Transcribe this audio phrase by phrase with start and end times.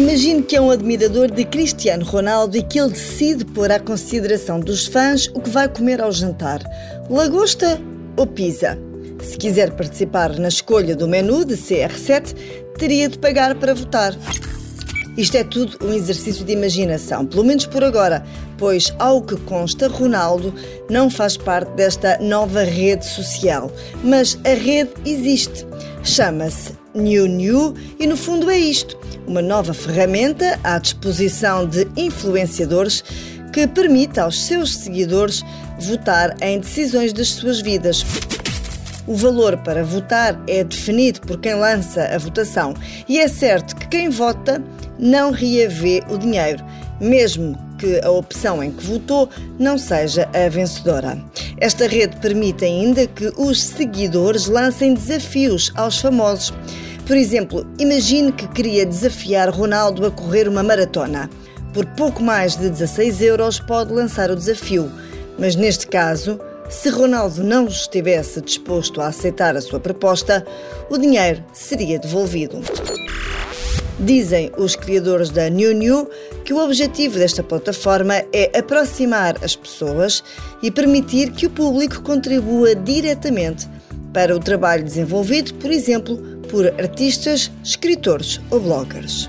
[0.00, 4.58] Imagine que é um admirador de Cristiano Ronaldo e que ele decide pôr à consideração
[4.58, 6.62] dos fãs o que vai comer ao jantar:
[7.10, 7.78] lagosta
[8.16, 8.78] ou pizza.
[9.20, 12.34] Se quiser participar na escolha do menu de CR7,
[12.78, 14.16] teria de pagar para votar.
[15.16, 18.24] Isto é tudo um exercício de imaginação, pelo menos por agora,
[18.56, 20.54] pois, ao que consta, Ronaldo
[20.88, 23.70] não faz parte desta nova rede social.
[24.04, 25.66] Mas a rede existe.
[26.02, 33.04] Chama-se New New e, no fundo, é isto: uma nova ferramenta à disposição de influenciadores
[33.52, 35.42] que permite aos seus seguidores
[35.78, 38.04] votar em decisões das suas vidas.
[39.06, 42.74] O valor para votar é definido por quem lança a votação
[43.08, 44.62] e é certo que quem vota
[45.00, 46.64] não reavê o dinheiro,
[47.00, 49.28] mesmo que a opção em que votou
[49.58, 51.18] não seja a vencedora.
[51.58, 56.52] Esta rede permite ainda que os seguidores lancem desafios aos famosos.
[57.06, 61.30] Por exemplo, imagine que queria desafiar Ronaldo a correr uma maratona.
[61.72, 64.90] Por pouco mais de 16 euros pode lançar o desafio,
[65.38, 70.46] mas neste caso, se Ronaldo não estivesse disposto a aceitar a sua proposta,
[70.88, 72.60] o dinheiro seria devolvido.
[74.00, 76.08] Dizem os criadores da New New
[76.42, 80.24] que o objetivo desta plataforma é aproximar as pessoas
[80.62, 83.68] e permitir que o público contribua diretamente
[84.10, 86.16] para o trabalho desenvolvido, por exemplo,
[86.50, 89.28] por artistas, escritores ou bloggers.